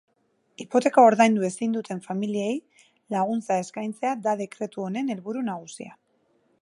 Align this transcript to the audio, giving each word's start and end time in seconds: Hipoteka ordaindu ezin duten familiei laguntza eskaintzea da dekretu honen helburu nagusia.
Hipoteka 0.63 1.01
ordaindu 1.09 1.43
ezin 1.49 1.75
duten 1.75 2.01
familiei 2.05 2.55
laguntza 3.17 3.59
eskaintzea 3.65 4.15
da 4.25 4.35
dekretu 4.41 4.87
honen 4.89 5.13
helburu 5.17 5.45
nagusia. 5.51 5.97